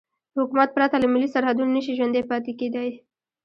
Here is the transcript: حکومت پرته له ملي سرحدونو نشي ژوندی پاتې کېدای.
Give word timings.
حکومت 0.37 0.69
پرته 0.75 0.95
له 0.99 1.07
ملي 1.13 1.29
سرحدونو 1.33 1.71
نشي 1.77 1.93
ژوندی 1.97 2.23
پاتې 2.29 2.51
کېدای. 2.59 2.89